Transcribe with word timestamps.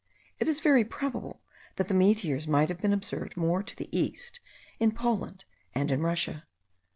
It 0.39 0.47
is 0.49 0.61
very 0.61 0.83
probable, 0.83 1.43
that 1.75 1.87
the 1.87 1.93
meteors 1.93 2.47
might 2.47 2.69
have 2.69 2.81
been 2.81 2.91
observed 2.91 3.37
more 3.37 3.61
to 3.61 3.75
the 3.75 3.87
east, 3.95 4.39
in 4.79 4.93
Poland 4.93 5.45
and 5.75 5.91
in 5.91 6.01
Russia. 6.01 6.47